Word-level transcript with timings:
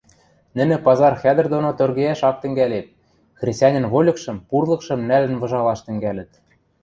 нӹнӹ 0.57 0.75
пазар 0.85 1.13
хӓдӹр 1.21 1.47
доно 1.53 1.69
торгейӓш 1.79 2.21
ак 2.29 2.37
тӹнгӓлеп, 2.41 2.87
хресӓньӹн 3.39 3.85
вольыкшым, 3.91 4.37
пурлыкшым 4.49 4.99
нӓлӹн 5.09 5.35
выжалаш 5.41 5.79
тӹнгӓлӹт. 5.85 6.31